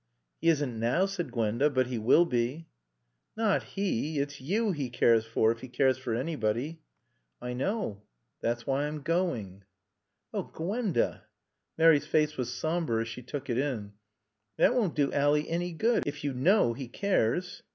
"He 0.41 0.49
isn't 0.49 0.79
now," 0.79 1.05
said 1.05 1.31
Gwenda. 1.31 1.69
"But 1.69 1.85
he 1.85 1.99
will 1.99 2.25
be." 2.25 2.67
"Not 3.37 3.61
he. 3.61 4.17
It's 4.17 4.41
you 4.41 4.71
he 4.71 4.89
cares 4.89 5.27
for 5.27 5.51
if 5.51 5.59
he 5.59 5.67
cares 5.67 5.99
for 5.99 6.15
anybody." 6.15 6.81
"I 7.39 7.53
know. 7.53 8.01
That's 8.41 8.65
why 8.65 8.87
I'm 8.87 9.03
going." 9.03 9.63
"Oh, 10.33 10.41
Gwenda" 10.41 11.25
Mary's 11.77 12.07
face 12.07 12.35
was 12.35 12.51
somber 12.51 12.99
as 13.01 13.09
she 13.09 13.21
took 13.21 13.47
it 13.47 13.59
in. 13.59 13.93
"That 14.57 14.73
won't 14.73 14.95
do 14.95 15.13
Ally 15.13 15.41
any 15.47 15.71
good. 15.71 16.01
If 16.07 16.23
you 16.23 16.33
know 16.33 16.73
he 16.73 16.87
cares." 16.87 17.61